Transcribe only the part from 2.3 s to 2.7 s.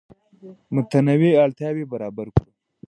کړو.